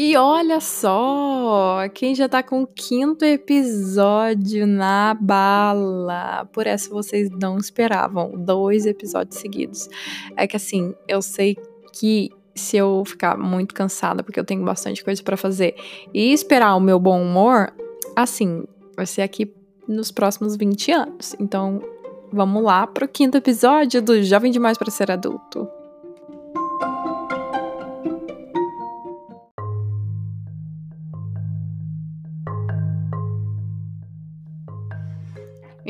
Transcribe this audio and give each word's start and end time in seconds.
E 0.00 0.16
olha 0.16 0.60
só, 0.60 1.80
quem 1.92 2.14
já 2.14 2.28
tá 2.28 2.40
com 2.40 2.62
o 2.62 2.66
quinto 2.68 3.24
episódio 3.24 4.64
na 4.64 5.12
bala. 5.12 6.48
Por 6.52 6.68
essa 6.68 6.88
vocês 6.88 7.28
não 7.28 7.58
esperavam, 7.58 8.30
dois 8.36 8.86
episódios 8.86 9.40
seguidos. 9.40 9.88
É 10.36 10.46
que 10.46 10.56
assim, 10.56 10.94
eu 11.08 11.20
sei 11.20 11.56
que 11.92 12.30
se 12.54 12.76
eu 12.76 13.02
ficar 13.04 13.36
muito 13.36 13.74
cansada, 13.74 14.22
porque 14.22 14.38
eu 14.38 14.44
tenho 14.44 14.64
bastante 14.64 15.02
coisa 15.02 15.20
para 15.20 15.36
fazer, 15.36 15.74
e 16.14 16.32
esperar 16.32 16.76
o 16.76 16.80
meu 16.80 17.00
bom 17.00 17.20
humor, 17.20 17.72
assim, 18.14 18.62
vai 18.96 19.04
ser 19.04 19.22
aqui 19.22 19.52
nos 19.88 20.12
próximos 20.12 20.54
20 20.54 20.92
anos. 20.92 21.34
Então, 21.40 21.82
vamos 22.32 22.62
lá 22.62 22.86
pro 22.86 23.08
quinto 23.08 23.36
episódio 23.36 24.00
do 24.00 24.22
Jovem 24.22 24.52
Demais 24.52 24.78
para 24.78 24.92
Ser 24.92 25.10
Adulto. 25.10 25.68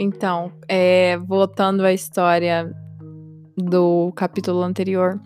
Então, 0.01 0.53
é, 0.69 1.17
voltando 1.17 1.85
à 1.85 1.93
história 1.93 2.73
do 3.57 4.13
capítulo 4.13 4.63
anterior, 4.63 5.21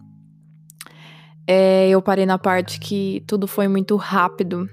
é, 1.47 1.91
eu 1.91 2.01
parei 2.01 2.25
na 2.25 2.39
parte 2.39 2.81
que 2.81 3.23
tudo 3.27 3.47
foi 3.47 3.69
muito 3.69 3.97
rápido 3.97 4.67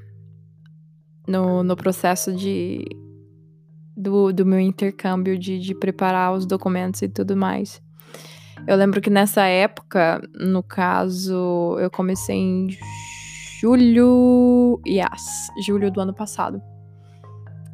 no, 1.28 1.64
no 1.64 1.76
processo 1.76 2.34
de 2.34 2.86
do, 3.98 4.32
do 4.32 4.46
meu 4.46 4.62
intercâmbio, 4.62 5.38
de, 5.38 5.60
de 5.60 5.76
preparar 5.76 6.32
os 6.32 6.46
documentos 6.46 7.02
e 7.02 7.10
tudo 7.10 7.36
mais. 7.36 7.82
Eu 8.66 8.78
lembro 8.78 9.02
que 9.02 9.10
nessa 9.10 9.44
época, 9.48 10.22
no 10.34 10.64
caso, 10.64 11.76
eu 11.78 11.92
comecei 11.92 12.38
em 12.38 12.70
julho. 13.60 14.80
Yes, 14.88 15.50
julho 15.66 15.92
do 15.92 16.00
ano 16.00 16.14
passado. 16.14 16.62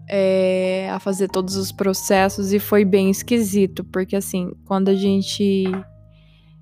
É, 0.07 0.89
a 0.91 0.99
fazer 0.99 1.27
todos 1.27 1.55
os 1.55 1.71
processos 1.71 2.53
e 2.53 2.59
foi 2.59 2.85
bem 2.85 3.09
esquisito, 3.09 3.83
porque 3.83 4.15
assim, 4.15 4.53
quando 4.65 4.89
a 4.89 4.93
gente 4.93 5.65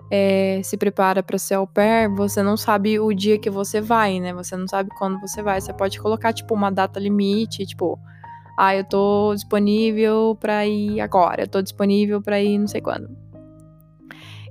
é, 0.10 0.62
se 0.64 0.78
prepara 0.78 1.24
para 1.24 1.38
ser 1.38 1.56
au 1.56 1.66
pair, 1.66 2.08
você 2.08 2.44
não 2.44 2.56
sabe 2.56 3.00
o 3.00 3.12
dia 3.12 3.40
que 3.40 3.50
você 3.50 3.82
vai, 3.82 4.20
né? 4.20 4.34
Você 4.34 4.56
não 4.56 4.68
sabe 4.68 4.90
quando 4.98 5.20
você 5.20 5.42
vai. 5.42 5.60
Você 5.60 5.74
pode 5.74 6.00
colocar, 6.00 6.32
tipo, 6.32 6.54
uma 6.54 6.70
data 6.70 7.00
limite, 7.00 7.66
tipo, 7.66 8.00
ah, 8.58 8.76
eu 8.76 8.84
tô 8.84 9.34
disponível 9.34 10.38
para 10.40 10.68
ir 10.68 11.02
agora, 11.02 11.44
eu 11.44 11.48
tô 11.48 11.62
disponível 11.62 12.22
para 12.22 12.40
ir 12.40 12.60
não 12.60 12.68
sei 12.68 12.80
quando. 12.80 13.10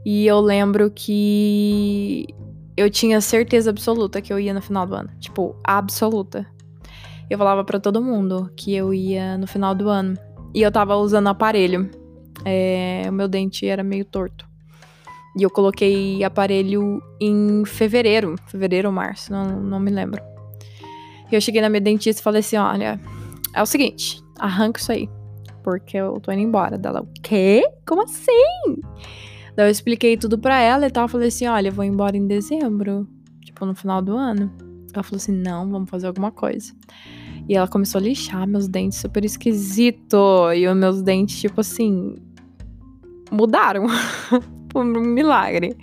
E 0.05 0.27
eu 0.27 0.41
lembro 0.41 0.91
que 0.91 2.27
eu 2.77 2.91
tinha 2.91 3.21
certeza 3.21 3.71
absoluta 3.71 4.21
que 4.21 4.33
eu 4.33 4.41
ia 4.41 4.53
no 4.53 4.61
final 4.61 4.85
do 4.85 4.97
ano, 4.97 5.11
tipo, 5.21 5.55
absoluta. 5.63 6.45
Eu 7.33 7.39
falava 7.39 7.65
para 7.65 7.81
todo 7.81 8.03
mundo 8.03 8.53
que 8.55 8.75
eu 8.75 8.93
ia 8.93 9.39
no 9.39 9.47
final 9.47 9.75
do 9.75 9.89
ano. 9.89 10.19
E 10.55 10.61
eu 10.61 10.71
tava 10.71 10.97
usando 10.97 11.29
aparelho. 11.29 11.91
É, 12.45 13.07
o 13.09 13.13
meu 13.13 13.27
dente 13.27 13.67
era 13.67 13.83
meio 13.83 14.05
torto. 14.05 14.47
E 15.39 15.43
eu 15.43 15.49
coloquei 15.49 16.23
aparelho 16.23 17.01
em 17.19 17.65
fevereiro, 17.65 18.37
fevereiro 18.49 18.89
ou 18.89 18.95
março, 18.95 19.33
não, 19.33 19.63
não 19.63 19.81
me 19.81 19.91
lembro. 19.91 20.23
E 21.31 21.35
eu 21.35 21.41
cheguei 21.41 21.63
na 21.63 21.71
minha 21.71 21.81
dentista 21.81 22.21
e 22.21 22.23
falei 22.23 22.41
assim: 22.41 22.59
olha, 22.59 23.01
é 23.55 23.63
o 23.63 23.67
seguinte, 23.67 24.23
arranca 24.39 24.79
isso 24.79 24.93
aí. 24.93 25.09
Porque 25.65 25.97
eu 25.97 26.21
tô 26.21 26.33
indo 26.33 26.43
embora. 26.43 26.77
Dela, 26.77 27.01
o 27.01 27.09
quê? 27.23 27.67
Como 27.87 28.03
assim? 28.03 28.77
Daí 29.57 29.69
eu 29.69 29.71
expliquei 29.71 30.19
tudo 30.19 30.39
pra 30.39 30.61
ela 30.61 30.87
e 30.87 30.91
tal. 30.91 31.09
Falei 31.09 31.29
assim: 31.29 31.47
olha, 31.47 31.69
eu 31.69 31.73
vou 31.73 31.83
embora 31.83 32.15
em 32.15 32.27
dezembro. 32.27 33.09
Tipo, 33.43 33.65
no 33.65 33.75
final 33.75 34.03
do 34.03 34.19
ano. 34.19 34.53
Ela 34.93 35.03
falou 35.03 35.17
assim: 35.17 35.33
não, 35.33 35.71
vamos 35.71 35.89
fazer 35.89 36.09
alguma 36.09 36.31
coisa. 36.31 36.75
E 37.49 37.55
ela 37.55 37.69
começou 37.69 37.99
a 37.99 38.03
lixar 38.03 38.47
meus 38.47 38.69
dentes 38.69 38.99
super 38.99 39.25
esquisito. 39.25 40.53
E 40.55 40.67
os 40.67 40.77
meus 40.77 41.03
dentes, 41.03 41.41
tipo 41.41 41.61
assim. 41.61 42.17
Mudaram. 43.31 43.87
por 44.73 44.85
um 44.85 45.01
milagre. 45.01 45.77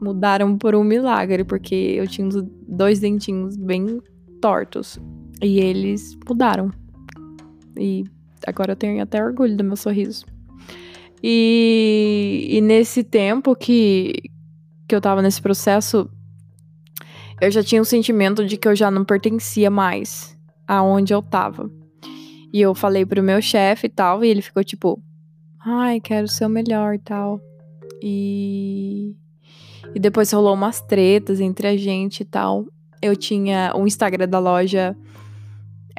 Mudaram 0.00 0.56
por 0.58 0.74
um 0.74 0.84
milagre, 0.84 1.44
porque 1.44 1.74
eu 1.74 2.06
tinha 2.06 2.28
dois 2.66 2.98
dentinhos 3.00 3.56
bem 3.56 4.00
tortos. 4.40 4.98
E 5.42 5.60
eles 5.60 6.16
mudaram. 6.28 6.70
E 7.76 8.04
agora 8.46 8.72
eu 8.72 8.76
tenho 8.76 9.02
até 9.02 9.22
orgulho 9.22 9.56
do 9.56 9.64
meu 9.64 9.76
sorriso. 9.76 10.26
E, 11.22 12.46
e 12.50 12.60
nesse 12.60 13.02
tempo 13.02 13.54
que, 13.56 14.14
que 14.88 14.94
eu 14.94 15.00
tava 15.00 15.20
nesse 15.20 15.42
processo, 15.42 16.08
eu 17.40 17.50
já 17.50 17.62
tinha 17.62 17.80
um 17.80 17.84
sentimento 17.84 18.44
de 18.44 18.56
que 18.56 18.68
eu 18.68 18.76
já 18.76 18.90
não 18.90 19.04
pertencia 19.04 19.70
mais 19.70 20.37
aonde 20.68 21.14
eu 21.14 21.22
tava. 21.22 21.70
E 22.52 22.60
eu 22.60 22.74
falei 22.74 23.04
pro 23.04 23.22
meu 23.22 23.40
chefe 23.40 23.86
e 23.86 23.90
tal, 23.90 24.22
e 24.22 24.28
ele 24.28 24.42
ficou 24.42 24.62
tipo, 24.62 25.02
ai, 25.58 26.00
quero 26.00 26.28
ser 26.28 26.46
o 26.46 26.50
melhor 26.50 26.94
e 26.94 26.98
tal. 26.98 27.40
E, 28.02 29.16
e 29.94 29.98
depois 29.98 30.30
rolou 30.30 30.54
umas 30.54 30.80
tretas 30.80 31.40
entre 31.40 31.66
a 31.66 31.76
gente 31.76 32.20
e 32.20 32.24
tal. 32.24 32.66
Eu 33.00 33.16
tinha 33.16 33.72
o 33.74 33.86
Instagram 33.86 34.28
da 34.28 34.38
loja 34.38 34.96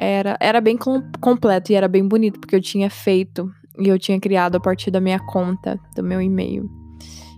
era, 0.00 0.36
era 0.40 0.60
bem 0.62 0.78
com, 0.78 1.02
completo 1.20 1.70
e 1.70 1.74
era 1.74 1.86
bem 1.86 2.06
bonito, 2.06 2.40
porque 2.40 2.56
eu 2.56 2.60
tinha 2.60 2.88
feito 2.88 3.52
e 3.78 3.86
eu 3.86 3.98
tinha 3.98 4.18
criado 4.18 4.56
a 4.56 4.60
partir 4.60 4.90
da 4.90 5.00
minha 5.00 5.18
conta, 5.18 5.78
do 5.94 6.02
meu 6.02 6.22
e-mail. 6.22 6.70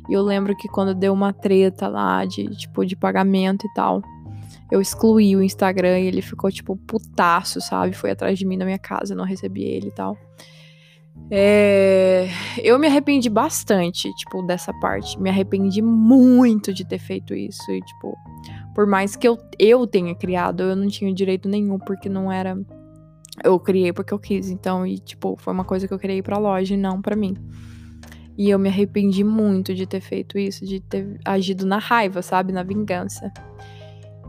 E 0.09 0.13
eu 0.13 0.23
lembro 0.23 0.57
que 0.57 0.69
quando 0.69 0.95
deu 0.95 1.13
uma 1.13 1.33
treta 1.33 1.89
lá 1.89 2.25
de, 2.25 2.47
tipo, 2.57 2.85
de 2.85 2.97
pagamento 2.97 3.67
e 3.67 3.75
tal, 3.75 4.03
eu 4.73 4.81
excluí 4.81 5.37
o 5.37 5.43
Instagram 5.43 6.01
e 6.01 6.07
ele 6.07 6.23
ficou, 6.23 6.51
tipo, 6.51 6.75
putaço, 6.75 7.61
sabe? 7.61 7.93
Foi 7.93 8.11
atrás 8.11 8.39
de 8.39 8.47
mim 8.47 8.57
na 8.57 8.65
minha 8.65 8.79
casa, 8.79 9.15
não 9.15 9.23
recebi 9.23 9.65
ele 9.65 9.89
e 9.89 9.91
tal. 9.91 10.17
É... 11.31 12.27
Eu 12.57 12.79
me 12.79 12.87
arrependi 12.87 13.29
bastante, 13.29 14.11
tipo, 14.15 14.43
dessa 14.43 14.73
parte. 14.81 15.21
Me 15.21 15.29
arrependi 15.29 15.83
muito 15.83 16.73
de 16.73 16.87
ter 16.87 16.99
feito 16.99 17.35
isso. 17.35 17.71
E, 17.71 17.83
tipo, 17.83 18.17
por 18.75 18.87
mais 18.87 19.15
que 19.15 19.29
eu, 19.29 19.39
eu 19.59 19.87
tenha 19.87 20.15
criado, 20.15 20.63
eu 20.63 20.75
não 20.75 20.89
tinha 20.89 21.13
direito 21.13 21.51
nenhum, 21.51 21.79
porque 21.79 22.09
não 22.09 22.33
era. 22.33 22.59
Eu 23.45 23.61
criei 23.61 23.93
porque 23.93 24.15
eu 24.15 24.19
quis. 24.19 24.49
Então, 24.49 24.87
e, 24.87 24.99
tipo, 24.99 25.37
foi 25.37 25.53
uma 25.53 25.65
coisa 25.65 25.87
que 25.87 25.93
eu 25.93 25.99
criei 25.99 26.23
pra 26.23 26.39
loja 26.39 26.73
e 26.73 26.79
não 26.79 27.03
para 27.03 27.15
mim. 27.15 27.37
E 28.39 28.49
eu 28.49 28.59
me 28.59 28.71
arrependi 28.71 29.23
muito 29.23 29.75
de 29.75 29.87
ter 29.87 30.01
feito 30.01 30.39
isso, 30.39 30.65
de 30.65 30.81
ter 30.81 31.21
agido 31.27 31.67
na 31.67 31.77
raiva, 31.77 32.23
sabe? 32.23 32.55
Na 32.55 32.63
vingança. 32.63 33.31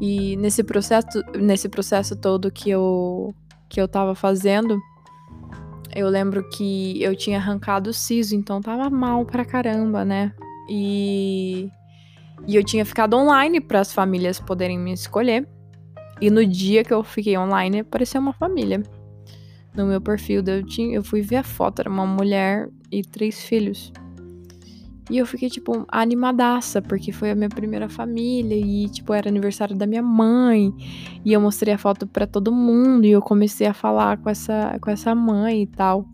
E 0.01 0.35
nesse 0.37 0.63
processo, 0.63 1.23
nesse 1.35 1.69
processo 1.69 2.15
todo 2.15 2.51
que 2.51 2.69
eu, 2.69 3.33
que 3.69 3.79
eu 3.79 3.87
tava 3.87 4.15
fazendo, 4.15 4.79
eu 5.95 6.09
lembro 6.09 6.47
que 6.49 7.01
eu 7.01 7.15
tinha 7.15 7.37
arrancado 7.37 7.89
o 7.89 7.93
siso, 7.93 8.35
então 8.35 8.61
tava 8.61 8.89
mal 8.89 9.25
pra 9.25 9.45
caramba, 9.45 10.03
né? 10.03 10.33
E 10.69 11.69
e 12.47 12.55
eu 12.55 12.63
tinha 12.63 12.85
ficado 12.85 13.15
online 13.15 13.61
para 13.61 13.79
as 13.79 13.93
famílias 13.93 14.39
poderem 14.39 14.77
me 14.77 14.91
escolher. 14.91 15.47
E 16.19 16.29
no 16.29 16.45
dia 16.45 16.83
que 16.83 16.93
eu 16.93 17.03
fiquei 17.03 17.37
online, 17.37 17.79
apareceu 17.79 18.19
uma 18.19 18.33
família. 18.33 18.83
No 19.73 19.85
meu 19.85 20.01
perfil, 20.01 20.43
eu, 20.45 20.63
tinha, 20.63 20.95
eu 20.95 21.03
fui 21.03 21.21
ver 21.21 21.37
a 21.37 21.43
foto, 21.43 21.79
era 21.79 21.89
uma 21.89 22.05
mulher 22.05 22.69
e 22.91 23.01
três 23.01 23.43
filhos. 23.43 23.91
E 25.09 25.17
eu 25.17 25.25
fiquei, 25.25 25.49
tipo, 25.49 25.85
animadaça, 25.89 26.81
porque 26.81 27.11
foi 27.11 27.31
a 27.31 27.35
minha 27.35 27.49
primeira 27.49 27.89
família 27.89 28.55
e, 28.55 28.87
tipo, 28.87 29.13
era 29.13 29.29
aniversário 29.29 29.75
da 29.75 29.85
minha 29.85 30.01
mãe. 30.01 30.73
E 31.25 31.33
eu 31.33 31.41
mostrei 31.41 31.73
a 31.73 31.77
foto 31.77 32.07
para 32.07 32.25
todo 32.25 32.51
mundo 32.51 33.05
e 33.05 33.11
eu 33.11 33.21
comecei 33.21 33.67
a 33.67 33.73
falar 33.73 34.17
com 34.17 34.29
essa, 34.29 34.77
com 34.79 34.89
essa 34.89 35.13
mãe 35.13 35.63
e 35.63 35.67
tal. 35.67 36.07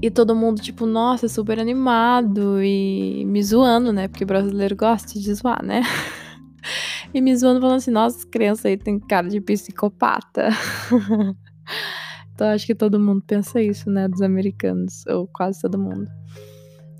E 0.00 0.10
todo 0.10 0.34
mundo, 0.34 0.60
tipo, 0.60 0.86
nossa, 0.86 1.28
super 1.28 1.58
animado 1.58 2.62
e 2.62 3.24
me 3.26 3.42
zoando, 3.42 3.92
né? 3.92 4.08
Porque 4.08 4.24
brasileiro 4.24 4.74
gosta 4.74 5.18
de 5.18 5.34
zoar, 5.34 5.64
né? 5.64 5.82
e 7.12 7.20
me 7.20 7.34
zoando 7.36 7.60
falando 7.60 7.76
assim, 7.76 7.90
nossa, 7.90 8.26
criança 8.26 8.68
aí 8.68 8.76
tem 8.76 8.98
cara 8.98 9.28
de 9.28 9.40
psicopata. 9.40 10.48
então 12.34 12.48
acho 12.48 12.66
que 12.66 12.74
todo 12.74 12.98
mundo 12.98 13.22
pensa 13.26 13.62
isso, 13.62 13.90
né? 13.90 14.08
Dos 14.08 14.22
americanos, 14.22 15.06
ou 15.06 15.26
quase 15.26 15.60
todo 15.60 15.78
mundo. 15.78 16.10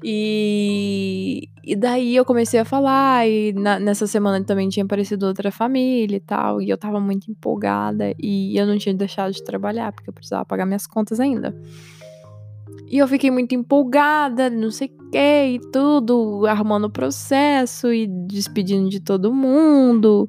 E, 0.06 1.49
e 1.65 1.75
daí 1.75 2.15
eu 2.15 2.27
comecei 2.27 2.61
a 2.61 2.65
falar, 2.65 3.27
e 3.27 3.55
na, 3.55 3.81
nessa 3.81 4.06
semana 4.06 4.45
também 4.45 4.69
tinha 4.69 4.85
aparecido 4.85 5.27
outra 5.27 5.51
família 5.51 6.17
e 6.17 6.21
tal, 6.21 6.61
e 6.61 6.69
eu 6.69 6.77
tava 6.77 7.01
muito 7.01 7.31
empolgada, 7.31 8.15
e 8.23 8.55
eu 8.55 8.67
não 8.67 8.77
tinha 8.77 8.95
deixado 8.95 9.33
de 9.33 9.43
trabalhar, 9.43 9.93
porque 9.93 10.11
eu 10.11 10.12
precisava 10.12 10.45
pagar 10.45 10.67
minhas 10.67 10.87
contas 10.87 11.19
ainda. 11.19 11.56
E 12.87 12.99
eu 12.99 13.09
fiquei 13.09 13.31
muito 13.31 13.55
empolgada, 13.55 14.51
não 14.51 14.71
sei 14.71 14.89
o 14.89 15.11
que, 15.11 15.47
e 15.55 15.59
tudo, 15.73 16.45
arrumando 16.47 16.85
o 16.85 16.91
processo 16.91 17.91
e 17.91 18.06
despedindo 18.06 18.91
de 18.91 19.01
todo 19.01 19.33
mundo. 19.33 20.29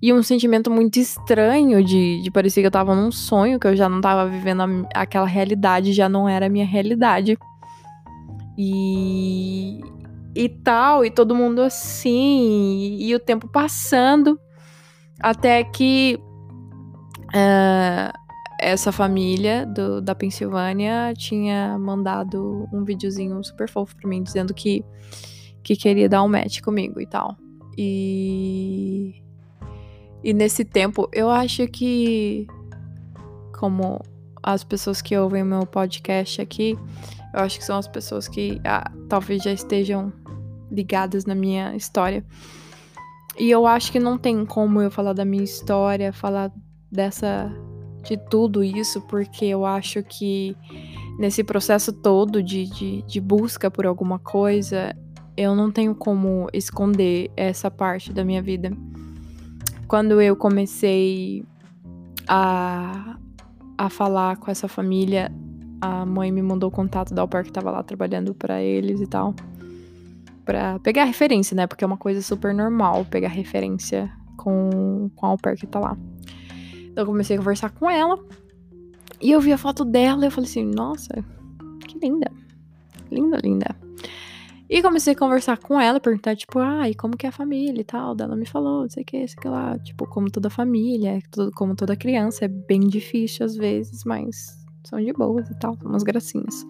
E 0.00 0.12
um 0.12 0.22
sentimento 0.22 0.70
muito 0.70 0.96
estranho 1.00 1.82
de, 1.82 2.22
de 2.22 2.30
parecer 2.30 2.60
que 2.60 2.68
eu 2.68 2.70
tava 2.70 2.94
num 2.94 3.10
sonho, 3.10 3.58
que 3.58 3.66
eu 3.66 3.74
já 3.74 3.88
não 3.88 4.00
tava 4.00 4.30
vivendo 4.30 4.62
a, 4.62 5.02
aquela 5.02 5.26
realidade, 5.26 5.92
já 5.92 6.08
não 6.08 6.28
era 6.28 6.46
a 6.46 6.48
minha 6.48 6.64
realidade. 6.64 7.36
E. 8.58 9.80
E 10.34 10.48
tal, 10.48 11.04
e 11.04 11.10
todo 11.10 11.34
mundo 11.34 11.62
assim, 11.62 12.78
e, 12.80 13.08
e 13.08 13.14
o 13.14 13.20
tempo 13.20 13.48
passando. 13.48 14.38
Até 15.20 15.64
que 15.64 16.18
uh, 17.28 18.18
essa 18.60 18.92
família 18.92 19.64
do, 19.64 20.00
da 20.00 20.14
Pensilvânia 20.14 21.12
tinha 21.16 21.78
mandado 21.78 22.68
um 22.72 22.84
videozinho 22.84 23.42
super 23.42 23.68
fofo 23.68 23.96
pra 23.96 24.08
mim, 24.08 24.22
dizendo 24.22 24.52
que, 24.52 24.84
que 25.62 25.76
queria 25.76 26.08
dar 26.08 26.22
um 26.22 26.28
match 26.28 26.60
comigo 26.60 27.00
e 27.00 27.06
tal. 27.06 27.36
E. 27.76 29.22
E 30.22 30.32
nesse 30.32 30.64
tempo, 30.64 31.08
eu 31.12 31.30
acho 31.30 31.66
que. 31.68 32.46
Como 33.56 34.00
as 34.42 34.62
pessoas 34.62 35.02
que 35.02 35.16
ouvem 35.16 35.42
o 35.42 35.46
meu 35.46 35.66
podcast 35.66 36.40
aqui, 36.40 36.78
eu 37.34 37.40
acho 37.40 37.58
que 37.58 37.64
são 37.64 37.78
as 37.78 37.88
pessoas 37.88 38.28
que 38.28 38.60
ah, 38.64 38.90
talvez 39.08 39.42
já 39.42 39.52
estejam 39.52 40.12
ligadas 40.70 41.24
na 41.24 41.34
minha 41.34 41.74
história. 41.76 42.24
E 43.38 43.50
eu 43.50 43.66
acho 43.66 43.92
que 43.92 44.00
não 44.00 44.18
tem 44.18 44.44
como 44.44 44.80
eu 44.80 44.90
falar 44.90 45.12
da 45.12 45.24
minha 45.24 45.44
história, 45.44 46.12
falar 46.12 46.52
dessa 46.90 47.52
de 48.02 48.16
tudo 48.16 48.64
isso, 48.64 49.00
porque 49.02 49.44
eu 49.44 49.66
acho 49.66 50.02
que 50.02 50.56
nesse 51.18 51.44
processo 51.44 51.92
todo 51.92 52.42
de, 52.42 52.64
de, 52.66 53.02
de 53.02 53.20
busca 53.20 53.70
por 53.70 53.86
alguma 53.86 54.18
coisa, 54.18 54.96
eu 55.36 55.54
não 55.54 55.70
tenho 55.70 55.94
como 55.94 56.48
esconder 56.52 57.30
essa 57.36 57.70
parte 57.70 58.12
da 58.12 58.24
minha 58.24 58.42
vida. 58.42 58.72
Quando 59.86 60.20
eu 60.20 60.36
comecei 60.36 61.44
a, 62.26 63.18
a 63.76 63.88
falar 63.88 64.36
com 64.36 64.50
essa 64.50 64.68
família, 64.68 65.32
a 65.80 66.04
mãe 66.04 66.30
me 66.32 66.42
mandou 66.42 66.68
o 66.68 66.72
contato 66.72 67.14
da 67.14 67.22
Alper 67.22 67.44
que 67.44 67.52
tava 67.52 67.70
lá 67.70 67.82
trabalhando 67.82 68.34
para 68.34 68.62
eles 68.62 69.00
e 69.00 69.06
tal. 69.06 69.34
Pra 70.44 70.78
pegar 70.78 71.04
referência, 71.04 71.54
né? 71.54 71.66
Porque 71.66 71.84
é 71.84 71.86
uma 71.86 71.96
coisa 71.96 72.22
super 72.22 72.54
normal 72.54 73.04
pegar 73.04 73.28
referência 73.28 74.10
com, 74.36 75.10
com 75.14 75.26
a 75.26 75.28
Alper 75.30 75.56
que 75.56 75.66
tá 75.66 75.78
lá. 75.78 75.96
Então 76.90 77.02
eu 77.02 77.06
comecei 77.06 77.36
a 77.36 77.38
conversar 77.38 77.70
com 77.70 77.88
ela. 77.88 78.18
E 79.20 79.30
eu 79.30 79.40
vi 79.40 79.52
a 79.52 79.58
foto 79.58 79.84
dela 79.84 80.24
e 80.24 80.28
eu 80.28 80.30
falei 80.30 80.48
assim, 80.48 80.64
nossa, 80.64 81.24
que 81.86 81.98
linda. 81.98 82.30
Linda, 83.10 83.38
linda. 83.42 83.76
E 84.70 84.82
comecei 84.82 85.14
a 85.14 85.16
conversar 85.16 85.56
com 85.56 85.80
ela, 85.80 85.98
perguntar, 85.98 86.36
tipo, 86.36 86.58
ah, 86.58 86.88
e 86.88 86.94
como 86.94 87.16
que 87.16 87.24
é 87.24 87.30
a 87.30 87.32
família 87.32 87.80
e 87.80 87.84
tal. 87.84 88.14
Ela 88.18 88.36
me 88.36 88.44
falou, 88.44 88.82
não 88.82 88.90
sei 88.90 89.02
o 89.02 89.06
que, 89.06 89.26
sei 89.26 89.36
que 89.40 89.48
lá. 89.48 89.78
Tipo, 89.78 90.06
como 90.06 90.30
toda 90.30 90.50
família, 90.50 91.18
como 91.54 91.74
toda 91.74 91.96
criança, 91.96 92.44
é 92.44 92.48
bem 92.48 92.80
difícil 92.80 93.46
às 93.46 93.56
vezes, 93.56 94.04
mas 94.04 94.57
são 94.88 94.98
de 94.98 95.12
boas 95.12 95.48
e 95.50 95.54
tal, 95.58 95.76
são 95.76 95.90
umas 95.90 96.02
gracinhas. 96.02 96.66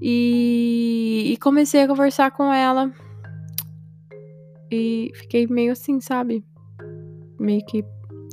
E, 0.00 1.32
e 1.32 1.36
comecei 1.38 1.82
a 1.82 1.88
conversar 1.88 2.30
com 2.30 2.52
ela. 2.52 2.92
E 4.70 5.10
fiquei 5.14 5.46
meio 5.46 5.72
assim, 5.72 6.00
sabe? 6.00 6.44
Meio 7.38 7.64
que 7.66 7.84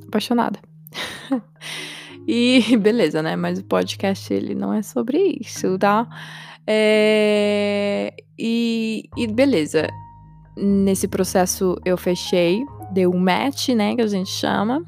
apaixonada. 0.07 0.59
e 2.27 2.77
beleza, 2.77 3.21
né? 3.21 3.35
Mas 3.35 3.59
o 3.59 3.63
podcast 3.63 4.33
ele 4.33 4.53
não 4.53 4.73
é 4.73 4.81
sobre 4.81 5.37
isso, 5.41 5.77
tá? 5.77 6.07
É, 6.65 8.13
e, 8.37 9.09
e 9.15 9.27
beleza. 9.27 9.87
Nesse 10.55 11.07
processo 11.07 11.75
eu 11.85 11.97
fechei, 11.97 12.63
deu 12.91 13.11
um 13.11 13.19
match, 13.19 13.69
né? 13.69 13.95
Que 13.95 14.01
a 14.01 14.07
gente 14.07 14.29
chama. 14.29 14.83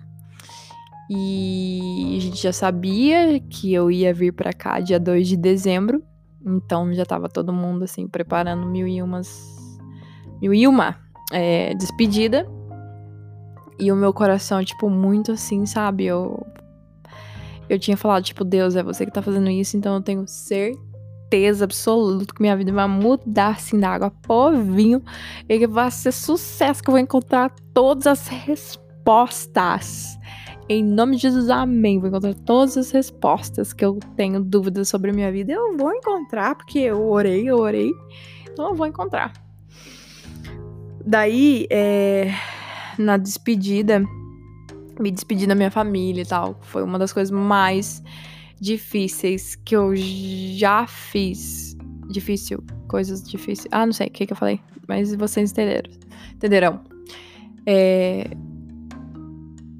E 1.09 2.15
a 2.17 2.21
gente 2.21 2.41
já 2.43 2.53
sabia 2.53 3.39
que 3.39 3.73
eu 3.73 3.89
ia 3.89 4.13
vir 4.13 4.31
para 4.31 4.53
cá 4.53 4.79
dia 4.79 4.99
2 4.99 5.27
de 5.27 5.35
dezembro. 5.35 6.03
Então 6.45 6.93
já 6.93 7.03
tava 7.03 7.27
todo 7.27 7.51
mundo 7.51 7.83
assim 7.83 8.07
preparando 8.07 8.67
mil 8.67 8.87
e 8.87 9.01
umas. 9.01 9.27
Mil 10.39 10.53
e 10.53 10.67
uma 10.67 10.97
é, 11.31 11.73
despedida. 11.73 12.47
E 13.79 13.91
o 13.91 13.95
meu 13.95 14.13
coração, 14.13 14.63
tipo, 14.63 14.89
muito 14.89 15.31
assim, 15.31 15.65
sabe? 15.65 16.05
Eu. 16.05 16.45
Eu 17.67 17.79
tinha 17.79 17.95
falado, 17.95 18.23
tipo, 18.23 18.43
Deus, 18.43 18.75
é 18.75 18.83
você 18.83 19.05
que 19.05 19.11
tá 19.11 19.21
fazendo 19.21 19.49
isso, 19.49 19.77
então 19.77 19.95
eu 19.95 20.01
tenho 20.01 20.27
certeza 20.27 21.65
absoluta 21.65 22.33
que 22.33 22.41
minha 22.41 22.57
vida 22.57 22.73
vai 22.73 22.87
mudar 22.87 23.49
assim 23.49 23.79
da 23.79 23.89
água 23.89 24.11
povinho. 24.23 25.01
E 25.47 25.57
que 25.57 25.67
vai 25.67 25.89
ser 25.91 26.11
sucesso, 26.11 26.83
que 26.83 26.89
eu 26.89 26.93
vou 26.93 26.99
encontrar 26.99 27.53
todas 27.73 28.07
as 28.07 28.27
respostas. 28.27 28.88
Em 30.67 30.83
nome 30.83 31.15
de 31.15 31.23
Jesus, 31.23 31.49
amém. 31.49 31.99
Vou 31.99 32.09
encontrar 32.09 32.33
todas 32.33 32.77
as 32.77 32.91
respostas 32.91 33.73
que 33.73 33.83
eu 33.83 33.99
tenho 34.15 34.43
dúvidas 34.43 34.87
sobre 34.87 35.11
a 35.11 35.13
minha 35.13 35.31
vida. 35.31 35.53
Eu 35.53 35.75
vou 35.75 35.91
encontrar, 35.93 36.55
porque 36.55 36.79
eu 36.79 37.09
orei, 37.09 37.49
eu 37.49 37.57
orei. 37.57 37.91
Então 38.51 38.69
eu 38.69 38.75
vou 38.75 38.85
encontrar. 38.85 39.33
Daí, 41.05 41.65
é 41.71 42.31
na 42.99 43.15
despedida, 43.15 44.03
me 44.99 45.09
despedir 45.09 45.47
da 45.47 45.55
minha 45.55 45.71
família 45.71 46.21
e 46.21 46.25
tal. 46.25 46.59
Foi 46.61 46.83
uma 46.83 46.99
das 46.99 47.13
coisas 47.13 47.31
mais 47.31 48.03
difíceis 48.59 49.55
que 49.55 49.75
eu 49.75 49.95
já 49.95 50.85
fiz. 50.85 51.77
Difícil, 52.09 52.61
coisas 52.87 53.23
difíceis. 53.23 53.67
Ah, 53.71 53.85
não 53.85 53.93
sei 53.93 54.07
o 54.07 54.11
que, 54.11 54.27
que 54.27 54.33
eu 54.33 54.37
falei, 54.37 54.59
mas 54.87 55.15
vocês 55.15 55.51
entenderam. 55.51 55.89
Entenderão. 56.33 56.81
É... 57.65 58.29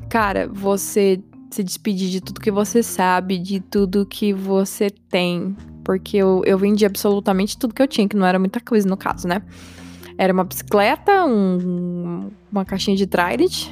Cara, 0.10 0.48
você 0.48 1.22
se 1.52 1.64
despedir 1.64 2.10
de 2.10 2.22
tudo 2.22 2.40
que 2.40 2.52
você 2.52 2.82
sabe, 2.82 3.38
de 3.38 3.60
tudo 3.60 4.06
que 4.06 4.34
você 4.34 4.90
tem. 4.90 5.56
Porque 5.84 6.18
eu, 6.18 6.44
eu 6.46 6.58
vendi 6.58 6.86
absolutamente 6.86 7.58
tudo 7.58 7.74
que 7.74 7.82
eu 7.82 7.88
tinha, 7.88 8.08
que 8.08 8.16
não 8.16 8.26
era 8.26 8.38
muita 8.38 8.60
coisa 8.60 8.88
no 8.88 8.98
caso, 8.98 9.28
né? 9.28 9.42
Era 10.18 10.34
uma 10.34 10.44
bicicleta, 10.44 11.26
um, 11.26 12.30
uma 12.52 12.66
caixinha 12.66 12.96
de 12.96 13.08
Trident. 13.08 13.68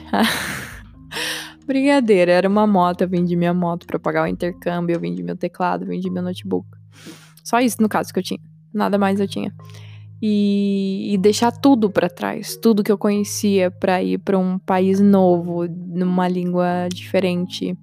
Brigadeira, 1.66 2.31
era 2.31 2.48
uma 2.48 2.66
moto. 2.66 3.01
Eu 3.01 3.10
vendi 3.10 3.36
minha 3.36 3.54
moto 3.54 3.86
para 3.86 4.00
pagar 4.00 4.24
o 4.24 4.28
intercâmbio, 4.28 4.95
eu 4.95 5.00
vendi 5.00 5.22
meu 5.22 5.36
teclado, 5.36 5.84
eu 5.84 5.88
vendi 5.88 6.10
meu 6.10 6.24
notebook. 6.24 6.68
Só 7.44 7.60
isso, 7.60 7.81
no 7.81 7.89
caso, 7.89 8.13
que 8.13 8.19
eu 8.19 8.24
tinha. 8.24 8.39
Nada 8.74 8.98
mais 8.98 9.19
eu 9.19 9.28
tinha. 9.28 9.54
E, 10.22 11.14
e 11.14 11.18
deixar 11.18 11.52
tudo 11.52 11.92
para 11.92 12.10
trás, 12.10 12.58
tudo 12.58 12.84
que 12.84 12.92
eu 12.92 12.98
conhecia 12.98 13.69
para 13.69 14.02
ir 14.02 14.18
para 14.18 14.38
um 14.38 14.58
país 14.58 15.00
novo, 15.00 15.68
numa 15.68 16.28
língua 16.28 16.88
diferente 16.92 17.78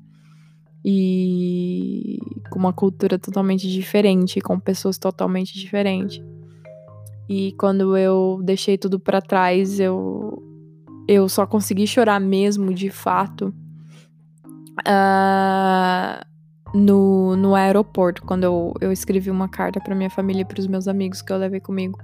e 0.85 2.19
com 2.51 2.59
uma 2.59 2.73
cultura 2.73 3.19
totalmente 3.19 3.71
diferente, 3.71 4.41
com 4.41 4.59
pessoas 4.59 4.99
totalmente 4.99 5.55
diferentes. 5.55 6.21
E 7.29 7.53
quando 7.53 7.97
eu 7.97 8.41
deixei 8.43 8.77
tudo 8.77 8.99
para 8.99 9.23
trás, 9.23 9.81
eu 9.81 10.43
eu 11.07 11.29
só 11.29 11.47
consegui 11.47 11.87
chorar 11.87 12.19
mesmo, 12.19 12.73
de 12.73 12.91
fato, 12.91 13.55
uh, 14.81 16.25
no, 16.75 17.37
no 17.37 17.55
aeroporto, 17.55 18.23
quando 18.23 18.45
eu, 18.45 18.73
eu 18.81 18.91
escrevi 18.91 19.31
uma 19.31 19.49
carta 19.49 19.81
para 19.81 19.95
minha 19.95 20.11
família 20.11 20.43
e 20.43 20.45
pros 20.45 20.67
meus 20.67 20.89
amigos 20.89 21.21
que 21.21 21.33
eu 21.33 21.37
levei 21.37 21.61
comigo. 21.61 21.99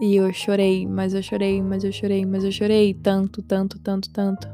E 0.00 0.16
eu 0.16 0.32
chorei, 0.32 0.86
mas 0.86 1.12
eu 1.14 1.22
chorei, 1.22 1.60
mas 1.62 1.84
eu 1.84 1.92
chorei, 1.92 2.24
mas 2.24 2.44
eu 2.44 2.50
chorei 2.52 2.94
tanto, 2.94 3.42
tanto, 3.42 3.78
tanto, 3.78 4.10
tanto. 4.10 4.48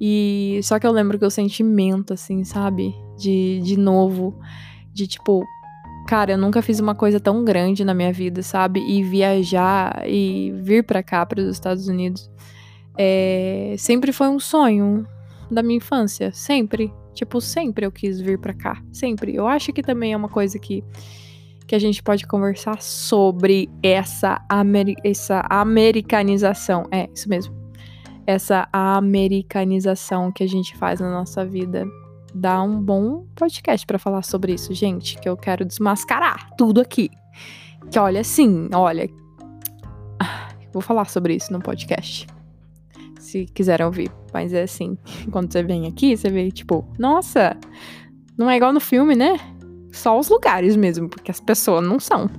E 0.00 0.60
só 0.62 0.78
que 0.78 0.86
eu 0.86 0.92
lembro 0.92 1.18
que 1.18 1.24
o 1.24 1.30
sentimento, 1.30 2.14
assim, 2.14 2.44
sabe? 2.44 2.94
De, 3.18 3.60
de 3.62 3.78
novo, 3.78 4.38
de 4.92 5.06
tipo, 5.06 5.44
Cara, 6.06 6.32
eu 6.32 6.38
nunca 6.38 6.62
fiz 6.62 6.78
uma 6.78 6.94
coisa 6.94 7.18
tão 7.18 7.44
grande 7.44 7.84
na 7.84 7.92
minha 7.92 8.12
vida, 8.12 8.40
sabe? 8.40 8.80
E 8.80 9.02
viajar 9.02 10.04
e 10.08 10.52
vir 10.62 10.84
para 10.84 11.02
cá, 11.02 11.26
para 11.26 11.40
os 11.40 11.48
Estados 11.48 11.88
Unidos, 11.88 12.30
é... 12.96 13.74
sempre 13.76 14.12
foi 14.12 14.28
um 14.28 14.38
sonho 14.38 15.04
da 15.50 15.64
minha 15.64 15.78
infância. 15.78 16.30
Sempre. 16.32 16.94
Tipo, 17.12 17.40
sempre 17.40 17.84
eu 17.84 17.90
quis 17.90 18.20
vir 18.20 18.38
para 18.38 18.54
cá. 18.54 18.80
Sempre. 18.92 19.34
Eu 19.34 19.48
acho 19.48 19.72
que 19.72 19.82
também 19.82 20.12
é 20.12 20.16
uma 20.16 20.28
coisa 20.28 20.60
que, 20.60 20.84
que 21.66 21.74
a 21.74 21.78
gente 21.78 22.02
pode 22.02 22.26
conversar 22.26 22.80
sobre 22.80 23.68
essa, 23.82 24.40
amer... 24.48 24.94
essa 25.02 25.42
americanização. 25.50 26.84
É, 26.90 27.08
isso 27.12 27.28
mesmo. 27.28 27.54
Essa 28.26 28.68
americanização 28.72 30.30
que 30.32 30.42
a 30.42 30.48
gente 30.48 30.76
faz 30.76 31.00
na 31.00 31.10
nossa 31.10 31.44
vida 31.44 31.86
dar 32.34 32.62
um 32.62 32.80
bom 32.80 33.26
podcast 33.34 33.86
para 33.86 33.98
falar 33.98 34.22
sobre 34.22 34.52
isso, 34.52 34.74
gente, 34.74 35.18
que 35.18 35.28
eu 35.28 35.36
quero 35.36 35.64
desmascarar 35.64 36.50
tudo 36.56 36.80
aqui. 36.80 37.10
Que 37.90 37.98
olha 37.98 38.20
assim, 38.20 38.68
olha, 38.74 39.08
vou 40.72 40.82
falar 40.82 41.06
sobre 41.06 41.34
isso 41.34 41.52
no 41.52 41.60
podcast. 41.60 42.26
Se 43.18 43.46
quiserem 43.46 43.86
ouvir, 43.86 44.10
mas 44.32 44.52
é 44.52 44.62
assim, 44.62 44.98
quando 45.32 45.50
você 45.50 45.62
vem 45.62 45.86
aqui, 45.86 46.16
você 46.16 46.30
vê 46.30 46.50
tipo, 46.50 46.86
nossa, 46.98 47.56
não 48.36 48.50
é 48.50 48.56
igual 48.56 48.72
no 48.72 48.80
filme, 48.80 49.14
né? 49.16 49.55
Só 49.96 50.18
os 50.18 50.28
lugares 50.28 50.76
mesmo, 50.76 51.08
porque 51.08 51.30
as 51.30 51.40
pessoas 51.40 51.86
não 51.86 51.98
são. 51.98 52.30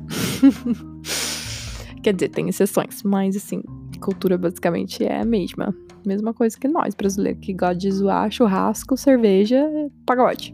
Quer 2.03 2.13
dizer, 2.13 2.29
tem 2.29 2.47
exceções, 2.47 3.03
mas 3.03 3.35
assim, 3.35 3.61
cultura 3.99 4.37
basicamente 4.37 5.03
é 5.03 5.19
a 5.19 5.25
mesma 5.25 5.75
mesma 6.07 6.33
coisa 6.33 6.57
que 6.57 6.67
nós, 6.67 6.95
brasileiros, 6.95 7.41
que 7.45 7.53
gosta 7.53 7.75
de 7.75 7.91
zoar 7.91 8.31
churrasco, 8.31 8.95
cerveja, 8.95 9.61
pagode. 10.05 10.53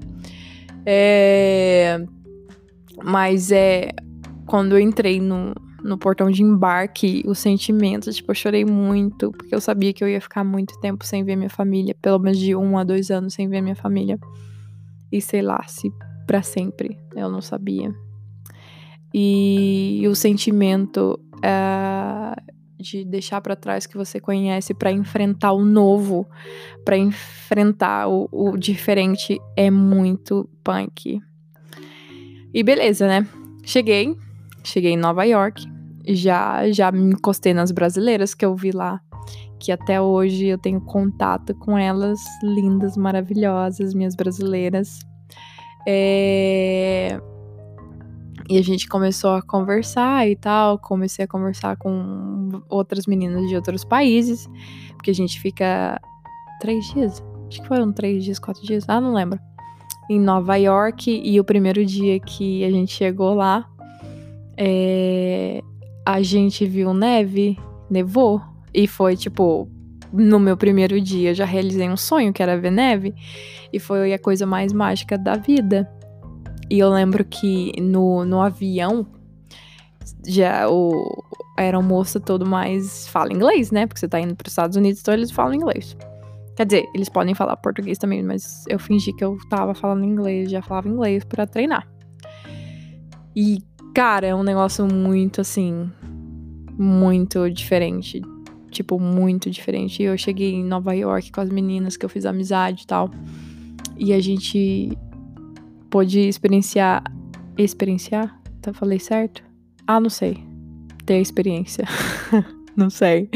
É... 0.85 2.03
Mas 3.03 3.51
é. 3.51 3.91
Quando 4.45 4.73
eu 4.73 4.79
entrei 4.79 5.21
no, 5.21 5.53
no 5.83 5.97
portão 5.97 6.29
de 6.29 6.43
embarque, 6.43 7.23
o 7.25 7.33
sentimento, 7.33 8.11
tipo, 8.11 8.31
eu 8.31 8.35
chorei 8.35 8.65
muito, 8.65 9.31
porque 9.31 9.55
eu 9.55 9.61
sabia 9.61 9.93
que 9.93 10.03
eu 10.03 10.09
ia 10.09 10.19
ficar 10.19 10.43
muito 10.43 10.77
tempo 10.81 11.05
sem 11.05 11.23
ver 11.23 11.37
minha 11.37 11.49
família, 11.49 11.95
pelo 12.01 12.19
menos 12.19 12.37
de 12.37 12.53
um 12.53 12.77
a 12.77 12.83
dois 12.83 13.09
anos 13.09 13.33
sem 13.33 13.47
ver 13.47 13.61
minha 13.61 13.75
família. 13.75 14.19
E 15.11 15.21
sei 15.21 15.41
lá, 15.41 15.63
se 15.67 15.91
para 16.25 16.41
sempre, 16.41 16.97
eu 17.15 17.29
não 17.29 17.41
sabia. 17.41 17.93
E 19.13 20.03
o 20.07 20.15
sentimento 20.15 21.19
uh, 21.37 22.53
de 22.79 23.05
deixar 23.05 23.41
para 23.41 23.55
trás 23.55 23.87
que 23.87 23.97
você 23.97 24.19
conhece 24.19 24.73
para 24.73 24.91
enfrentar 24.91 25.53
o 25.53 25.63
novo, 25.63 26.27
para 26.83 26.97
enfrentar 26.97 28.07
o, 28.09 28.27
o 28.31 28.57
diferente, 28.57 29.39
é 29.55 29.71
muito 29.71 30.49
punk. 30.63 31.21
E 32.53 32.63
beleza, 32.63 33.07
né? 33.07 33.27
Cheguei, 33.63 34.15
cheguei 34.63 34.91
em 34.91 34.97
Nova 34.97 35.23
York, 35.23 35.65
já 36.07 36.69
já 36.71 36.91
me 36.91 37.13
encostei 37.13 37.53
nas 37.53 37.71
brasileiras 37.71 38.35
que 38.35 38.45
eu 38.45 38.55
vi 38.55 38.71
lá, 38.71 38.99
que 39.59 39.71
até 39.71 40.01
hoje 40.01 40.47
eu 40.47 40.57
tenho 40.57 40.81
contato 40.81 41.55
com 41.55 41.77
elas, 41.77 42.19
lindas, 42.43 42.97
maravilhosas, 42.97 43.93
minhas 43.93 44.15
brasileiras. 44.15 44.99
É... 45.87 47.19
E 48.49 48.57
a 48.57 48.61
gente 48.61 48.87
começou 48.87 49.31
a 49.31 49.41
conversar 49.41 50.27
e 50.27 50.35
tal. 50.35 50.77
Comecei 50.77 51.25
a 51.25 51.27
conversar 51.27 51.77
com 51.77 52.49
outras 52.69 53.05
meninas 53.05 53.47
de 53.47 53.55
outros 53.55 53.83
países, 53.83 54.49
porque 54.95 55.11
a 55.11 55.15
gente 55.15 55.39
fica 55.39 55.99
três 56.59 56.85
dias. 56.93 57.23
Acho 57.47 57.61
que 57.61 57.67
foram 57.67 57.91
três 57.91 58.23
dias, 58.23 58.39
quatro 58.39 58.63
dias. 58.63 58.83
Ah, 58.87 58.99
não 58.99 59.13
lembro. 59.13 59.39
Em 60.09 60.19
Nova 60.19 60.55
York. 60.57 61.21
E 61.23 61.39
o 61.39 61.43
primeiro 61.43 61.85
dia 61.85 62.19
que 62.19 62.63
a 62.63 62.71
gente 62.71 62.93
chegou 62.93 63.33
lá, 63.33 63.69
é, 64.57 65.61
a 66.05 66.21
gente 66.21 66.65
viu 66.65 66.93
neve, 66.93 67.57
nevou, 67.89 68.41
e 68.73 68.87
foi 68.87 69.15
tipo. 69.15 69.69
No 70.13 70.39
meu 70.39 70.55
primeiro 70.55 71.01
dia, 71.01 71.33
já 71.33 71.43
realizei 71.43 71.89
um 71.89 71.97
sonho 71.97 72.31
que 72.31 72.41
era 72.41 72.57
ver 72.57 72.71
neve, 72.71 73.13
e 73.71 73.79
foi 73.79 74.13
a 74.13 74.19
coisa 74.19 74.45
mais 74.45 74.71
mágica 74.71 75.17
da 75.17 75.35
vida. 75.35 75.89
E 76.69 76.79
eu 76.79 76.89
lembro 76.89 77.25
que 77.25 77.73
no, 77.81 78.23
no 78.23 78.41
avião, 78.41 79.05
já 80.25 80.69
o 80.69 81.23
a 81.55 81.61
aeromoça 81.61 82.19
todo 82.19 82.47
mais 82.47 83.07
fala 83.07 83.31
inglês, 83.31 83.69
né? 83.69 83.85
Porque 83.85 83.99
você 83.99 84.07
tá 84.07 84.19
indo 84.19 84.35
para 84.35 84.47
os 84.47 84.51
Estados 84.51 84.75
Unidos, 84.75 85.01
então 85.01 85.13
eles 85.13 85.29
falam 85.29 85.53
inglês. 85.53 85.95
Quer 86.55 86.65
dizer, 86.65 86.85
eles 86.95 87.09
podem 87.09 87.35
falar 87.35 87.57
português 87.57 87.97
também, 87.97 88.23
mas 88.23 88.63
eu 88.67 88.79
fingi 88.79 89.13
que 89.13 89.23
eu 89.23 89.37
tava 89.49 89.73
falando 89.75 90.03
inglês, 90.03 90.49
já 90.49 90.61
falava 90.61 90.87
inglês 90.87 91.23
para 91.23 91.45
treinar. 91.45 91.87
E 93.35 93.59
Cara, 93.93 94.25
é 94.25 94.33
um 94.33 94.41
negócio 94.41 94.87
muito 94.91 95.39
assim. 95.39 95.87
Muito 96.75 97.47
diferente. 97.51 98.19
Tipo, 98.73 98.99
muito 98.99 99.49
diferente. 99.51 100.01
Eu 100.01 100.17
cheguei 100.17 100.53
em 100.53 100.63
Nova 100.63 100.93
York 100.93 101.31
com 101.31 101.39
as 101.39 101.49
meninas 101.49 101.95
que 101.95 102.03
eu 102.03 102.09
fiz 102.09 102.25
amizade 102.25 102.83
e 102.83 102.87
tal. 102.87 103.11
E 103.95 104.11
a 104.11 104.19
gente 104.19 104.97
pôde 105.89 106.19
experienciar. 106.21 107.03
Experienciar? 107.55 108.35
Tá, 108.61 108.73
falei 108.73 108.97
certo? 108.97 109.43
Ah, 109.85 109.99
não 109.99 110.09
sei. 110.09 110.43
Ter 111.05 111.15
a 111.15 111.19
experiência. 111.19 111.85
não 112.75 112.89
sei. 112.89 113.29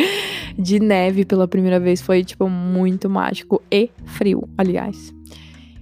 De 0.57 0.79
neve 0.79 1.23
pela 1.23 1.47
primeira 1.47 1.79
vez 1.79 2.01
foi, 2.01 2.23
tipo, 2.23 2.49
muito 2.49 3.07
mágico. 3.07 3.61
E 3.71 3.91
frio, 4.05 4.49
aliás. 4.57 5.13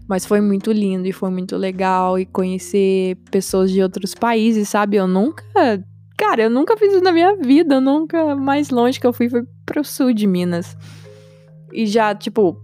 Mas 0.08 0.26
foi 0.26 0.42
muito 0.42 0.72
lindo 0.72 1.08
e 1.08 1.14
foi 1.14 1.30
muito 1.30 1.56
legal 1.56 2.20
e 2.20 2.26
conhecer 2.26 3.16
pessoas 3.32 3.72
de 3.72 3.82
outros 3.82 4.14
países, 4.14 4.68
sabe? 4.68 4.98
Eu 4.98 5.08
nunca. 5.08 5.44
Cara, 6.18 6.44
eu 6.44 6.50
nunca 6.50 6.78
fiz 6.78 6.94
isso 6.94 7.04
na 7.04 7.12
minha 7.12 7.36
vida. 7.36 7.80
Nunca. 7.82 8.36
Mais 8.36 8.70
longe 8.70 9.00
que 9.00 9.08
eu 9.08 9.14
fui 9.14 9.30
foi 9.30 9.44
pro 9.66 9.84
sul 9.84 10.14
de 10.14 10.26
Minas. 10.28 10.78
E 11.74 11.86
já, 11.86 12.16
tipo, 12.16 12.58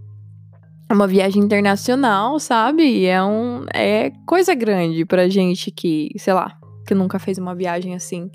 é 0.88 0.94
uma 0.94 1.06
viagem 1.06 1.42
internacional, 1.42 2.38
sabe? 2.38 2.82
E 2.82 3.06
é 3.06 3.22
um. 3.22 3.64
É 3.74 4.10
coisa 4.26 4.54
grande 4.54 5.04
pra 5.04 5.28
gente 5.28 5.70
que, 5.70 6.10
sei 6.18 6.34
lá, 6.34 6.58
que 6.86 6.94
nunca 6.94 7.18
fez 7.18 7.38
uma 7.38 7.54
viagem 7.54 7.94
assim. 7.94 8.30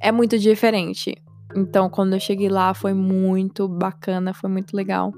É 0.00 0.10
muito 0.10 0.38
diferente. 0.38 1.14
Então, 1.54 1.90
quando 1.90 2.14
eu 2.14 2.20
cheguei 2.20 2.48
lá, 2.48 2.72
foi 2.72 2.94
muito 2.94 3.68
bacana, 3.68 4.32
foi 4.32 4.48
muito 4.48 4.74
legal. 4.74 5.12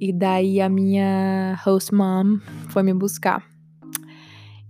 E 0.00 0.12
daí 0.12 0.60
a 0.60 0.68
minha 0.68 1.58
host 1.64 1.94
mom 1.94 2.38
foi 2.68 2.82
me 2.82 2.92
buscar. 2.92 3.47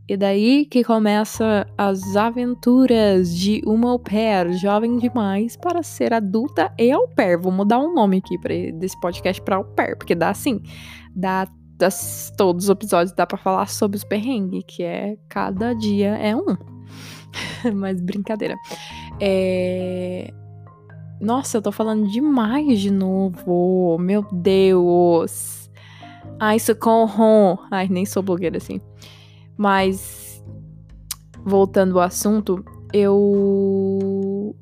E 0.09 0.17
daí 0.17 0.65
que 0.65 0.83
começa 0.83 1.67
as 1.77 2.17
aventuras 2.17 3.37
de 3.37 3.61
uma 3.67 3.91
au 3.91 3.99
pair 3.99 4.51
jovem 4.55 4.97
demais 4.97 5.55
para 5.55 5.83
ser 5.83 6.15
adulta 6.15 6.73
e 6.79 6.91
au 6.91 7.07
pair. 7.09 7.39
Vou 7.39 7.53
mudar 7.53 7.79
um 7.79 7.93
nome 7.93 8.17
aqui 8.17 8.39
pra, 8.39 8.55
desse 8.75 8.99
podcast 9.01 9.43
para 9.43 9.57
au 9.57 9.65
pair, 9.65 9.99
porque 9.99 10.15
dá 10.15 10.31
assim, 10.31 10.63
dá 11.15 11.47
das, 11.77 12.33
todos 12.37 12.65
os 12.65 12.71
episódios 12.71 13.15
dá 13.15 13.27
para 13.27 13.37
falar 13.37 13.69
sobre 13.69 13.99
os 13.99 14.05
perrengues, 14.05 14.65
que 14.67 14.83
é 14.83 15.17
cada 15.29 15.75
dia 15.75 16.17
é 16.17 16.35
um. 16.35 16.57
Mas 17.77 18.01
brincadeira. 18.01 18.57
É, 19.21 20.33
nossa, 21.21 21.59
eu 21.59 21.63
tô 21.63 21.71
falando 21.71 22.09
demais 22.09 22.81
de 22.81 22.91
novo. 22.91 23.99
Meu 23.99 24.23
Deus. 24.33 25.71
Ai, 26.41 26.59
socorro. 26.59 27.59
Ai, 27.71 27.89
nem 27.89 28.07
sou 28.07 28.23
blogueira 28.23 28.57
assim. 28.57 28.81
Mas, 29.59 30.43
voltando 31.45 31.99
ao 31.99 32.07
assunto, 32.07 32.65
eu. 32.93 34.55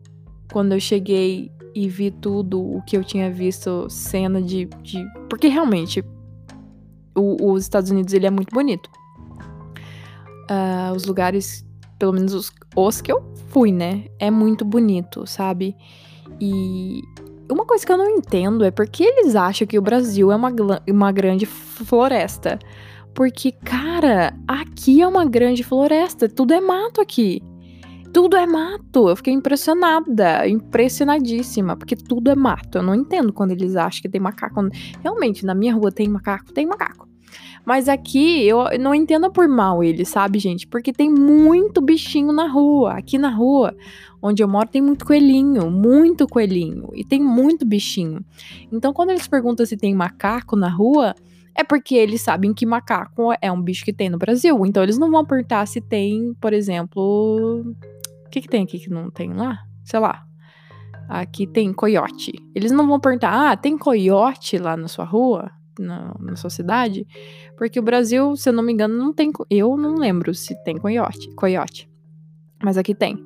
Quando 0.50 0.72
eu 0.72 0.80
cheguei 0.80 1.52
e 1.74 1.86
vi 1.86 2.10
tudo 2.10 2.58
o 2.58 2.82
que 2.82 2.96
eu 2.96 3.04
tinha 3.04 3.30
visto, 3.30 3.90
cena 3.90 4.40
de. 4.40 4.64
de... 4.82 5.04
Porque 5.28 5.48
realmente, 5.48 6.02
o, 7.14 7.52
os 7.52 7.62
Estados 7.62 7.90
Unidos 7.90 8.14
ele 8.14 8.26
é 8.26 8.30
muito 8.30 8.54
bonito. 8.54 8.88
Uh, 10.50 10.94
os 10.96 11.04
lugares, 11.04 11.66
pelo 11.98 12.14
menos 12.14 12.32
os, 12.32 12.50
os 12.74 13.02
que 13.02 13.12
eu 13.12 13.22
fui, 13.48 13.70
né? 13.70 14.06
É 14.18 14.30
muito 14.30 14.64
bonito, 14.64 15.26
sabe? 15.26 15.76
E 16.40 17.02
uma 17.50 17.66
coisa 17.66 17.84
que 17.84 17.92
eu 17.92 17.98
não 17.98 18.08
entendo 18.08 18.64
é 18.64 18.70
por 18.70 18.88
que 18.88 19.04
eles 19.04 19.36
acham 19.36 19.66
que 19.66 19.78
o 19.78 19.82
Brasil 19.82 20.32
é 20.32 20.36
uma, 20.36 20.52
uma 20.88 21.12
grande 21.12 21.44
floresta. 21.44 22.58
Porque, 23.16 23.50
cara, 23.50 24.38
aqui 24.46 25.00
é 25.00 25.08
uma 25.08 25.24
grande 25.24 25.64
floresta, 25.64 26.28
tudo 26.28 26.52
é 26.52 26.60
mato 26.60 27.00
aqui. 27.00 27.42
Tudo 28.12 28.36
é 28.36 28.46
mato. 28.46 29.08
Eu 29.08 29.16
fiquei 29.16 29.32
impressionada, 29.32 30.46
impressionadíssima, 30.46 31.78
porque 31.78 31.96
tudo 31.96 32.30
é 32.30 32.34
mato. 32.34 32.76
Eu 32.76 32.82
não 32.82 32.94
entendo 32.94 33.32
quando 33.32 33.52
eles 33.52 33.74
acham 33.74 34.02
que 34.02 34.08
tem 34.10 34.20
macaco. 34.20 34.60
Realmente, 35.02 35.46
na 35.46 35.54
minha 35.54 35.74
rua 35.74 35.90
tem 35.90 36.06
macaco, 36.06 36.52
tem 36.52 36.66
macaco. 36.66 37.08
Mas 37.64 37.88
aqui 37.88 38.46
eu 38.46 38.66
não 38.78 38.94
entendo 38.94 39.30
por 39.30 39.48
mal 39.48 39.82
ele, 39.82 40.04
sabe, 40.04 40.38
gente? 40.38 40.66
Porque 40.66 40.92
tem 40.92 41.10
muito 41.10 41.80
bichinho 41.80 42.32
na 42.34 42.46
rua. 42.46 42.98
Aqui 42.98 43.16
na 43.16 43.30
rua 43.30 43.74
onde 44.20 44.42
eu 44.42 44.48
moro 44.48 44.68
tem 44.68 44.82
muito 44.82 45.06
coelhinho, 45.06 45.70
muito 45.70 46.28
coelhinho. 46.28 46.90
E 46.92 47.02
tem 47.02 47.20
muito 47.22 47.64
bichinho. 47.64 48.22
Então, 48.70 48.92
quando 48.92 49.08
eles 49.08 49.26
perguntam 49.26 49.64
se 49.64 49.74
tem 49.74 49.94
macaco 49.94 50.54
na 50.54 50.68
rua, 50.68 51.14
é 51.56 51.64
porque 51.64 51.94
eles 51.94 52.22
sabem 52.22 52.52
que 52.52 52.66
macaco 52.66 53.32
é 53.40 53.50
um 53.50 53.60
bicho 53.60 53.84
que 53.84 53.92
tem 53.92 54.08
no 54.08 54.18
Brasil. 54.18 54.64
Então, 54.66 54.82
eles 54.82 54.98
não 54.98 55.10
vão 55.10 55.24
perguntar 55.24 55.66
se 55.66 55.80
tem, 55.80 56.34
por 56.40 56.52
exemplo. 56.52 57.74
O 58.26 58.30
que, 58.30 58.40
que 58.40 58.48
tem 58.48 58.64
aqui 58.64 58.78
que 58.78 58.90
não 58.90 59.10
tem 59.10 59.32
lá? 59.32 59.58
Sei 59.84 59.98
lá. 59.98 60.24
Aqui 61.08 61.46
tem 61.46 61.72
coiote. 61.72 62.32
Eles 62.54 62.72
não 62.72 62.86
vão 62.86 63.00
perguntar, 63.00 63.50
ah, 63.52 63.56
tem 63.56 63.78
coiote 63.78 64.58
lá 64.58 64.76
na 64.76 64.88
sua 64.88 65.04
rua? 65.04 65.50
na, 65.78 66.16
na 66.18 66.34
sua 66.36 66.48
cidade, 66.48 67.06
porque 67.54 67.78
o 67.78 67.82
Brasil, 67.82 68.34
se 68.34 68.48
eu 68.48 68.52
não 68.54 68.62
me 68.62 68.72
engano, 68.72 68.96
não 68.96 69.12
tem. 69.12 69.30
Eu 69.50 69.76
não 69.76 69.96
lembro 69.96 70.34
se 70.34 70.54
tem 70.64 70.78
coiote, 70.78 71.30
coiote 71.34 71.86
mas 72.62 72.76
aqui 72.76 72.94
tem. 72.94 73.16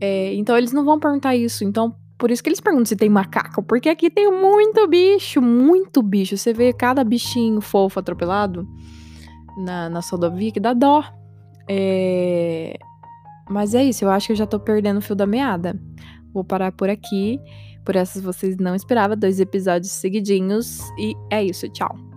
É, 0.00 0.34
então 0.34 0.56
eles 0.56 0.72
não 0.72 0.84
vão 0.84 0.98
perguntar 0.98 1.36
isso. 1.36 1.64
Então, 1.64 1.94
por 2.24 2.30
isso 2.30 2.42
que 2.42 2.48
eles 2.48 2.58
perguntam 2.58 2.86
se 2.86 2.96
tem 2.96 3.10
macaco, 3.10 3.62
porque 3.62 3.86
aqui 3.86 4.08
tem 4.08 4.32
muito 4.32 4.88
bicho, 4.88 5.42
muito 5.42 6.02
bicho. 6.02 6.38
Você 6.38 6.54
vê 6.54 6.72
cada 6.72 7.04
bichinho 7.04 7.60
fofo 7.60 8.00
atropelado 8.00 8.66
na, 9.58 9.90
na 9.90 10.00
rodovia 10.00 10.50
que 10.50 10.58
dá 10.58 10.72
dó. 10.72 11.04
É... 11.68 12.78
Mas 13.46 13.74
é 13.74 13.84
isso, 13.84 14.06
eu 14.06 14.10
acho 14.10 14.28
que 14.28 14.32
eu 14.32 14.36
já 14.36 14.46
tô 14.46 14.58
perdendo 14.58 15.00
o 15.00 15.02
fio 15.02 15.14
da 15.14 15.26
meada. 15.26 15.78
Vou 16.32 16.42
parar 16.42 16.72
por 16.72 16.88
aqui. 16.88 17.38
Por 17.84 17.94
essas 17.94 18.22
vocês 18.22 18.56
não 18.56 18.74
esperavam, 18.74 19.18
dois 19.18 19.38
episódios 19.38 19.92
seguidinhos. 19.92 20.80
E 20.98 21.12
é 21.30 21.44
isso, 21.44 21.68
tchau. 21.68 22.13